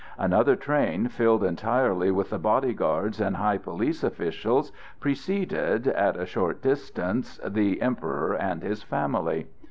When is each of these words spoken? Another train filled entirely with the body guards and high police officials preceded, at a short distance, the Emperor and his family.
Another 0.17 0.55
train 0.55 1.09
filled 1.09 1.43
entirely 1.43 2.09
with 2.09 2.31
the 2.31 2.39
body 2.39 2.73
guards 2.73 3.21
and 3.21 3.35
high 3.37 3.59
police 3.59 4.03
officials 4.03 4.71
preceded, 4.99 5.87
at 5.87 6.17
a 6.17 6.25
short 6.25 6.59
distance, 6.63 7.39
the 7.45 7.79
Emperor 7.83 8.33
and 8.33 8.63
his 8.63 8.81
family. 8.81 9.45